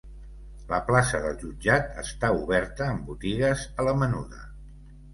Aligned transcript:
La 0.71 0.79
plaça 0.87 1.19
del 1.25 1.37
jutjat 1.43 1.93
està 2.05 2.33
oberta 2.41 2.91
amb 2.97 3.07
botigues 3.13 3.71
a 3.81 3.89
la 3.93 3.99
menuda. 4.03 4.47